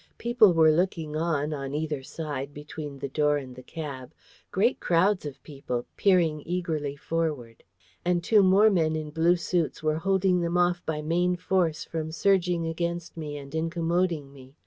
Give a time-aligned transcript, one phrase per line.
[0.17, 4.15] People were looking on, on either side, between the door and the cab
[4.49, 7.63] great crowds of people, peering eagerly forward;
[8.03, 12.11] and two more men in blue suits were holding them off by main force from
[12.11, 14.55] surging against me and incommoding me.